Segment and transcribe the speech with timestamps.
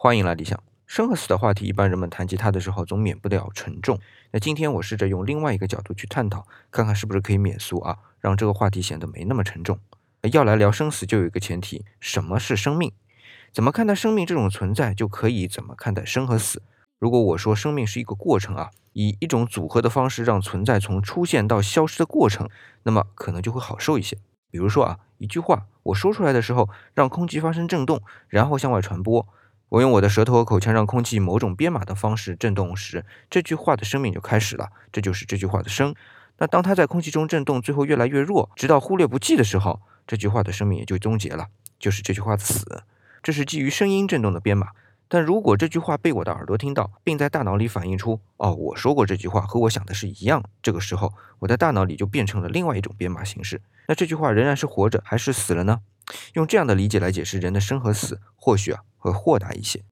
[0.00, 0.62] 欢迎来理想。
[0.86, 3.98] 生和死的话题，一般人们谈及它的时候，总免不了沉重。
[4.30, 9.80] 那今天我试着用另外一个角度去探讨，看看是不是可以免俗啊，让这个话题显得没那么沉重。
[10.30, 12.92] 要来聊生死，就有一个前提：什么是生命？
[13.52, 16.62] 怎么看待生命这种存在，就可以怎么看待生和死。
[17.00, 22.48] 如果我说生命是一个过程啊，以一种组合的方式让存在从出现到消失的过程，
[22.84, 24.16] 那么可能就会好受一些。
[24.48, 29.26] 比如说啊，一句话我说出来的时候，让空气发生震动，然后向外传播。
[29.70, 34.70] 我用我的舌头和口腔让空气某种编码的方式震动时，这句话的生命就开始了。
[34.90, 35.94] 这就是这句话的生。
[36.38, 42.82] 那当它在空气中震动，最后越来越弱，直到忽略不计的时候，这句话的生命也就终结了，就是这句话的死。
[43.22, 44.68] 这是基于声音震动的编码。
[45.10, 53.60] 但如果这句话被我的耳朵听到，并在大脑里反映出“哦，我说过这句话和我想的是一样”，这个时候我的大脑里就变成了另外一种编码形式。
[53.86, 55.80] 那这句话仍然是活着还是死了呢？
[56.38, 59.82] 用这样的理解来解释人的生和死，或许啊会豁达一些。